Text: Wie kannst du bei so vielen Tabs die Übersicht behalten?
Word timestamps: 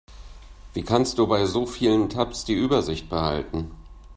Wie 0.73 0.81
kannst 0.81 1.19
du 1.19 1.27
bei 1.27 1.45
so 1.45 1.67
vielen 1.67 2.09
Tabs 2.09 2.43
die 2.43 2.55
Übersicht 2.55 3.07
behalten? 3.07 3.69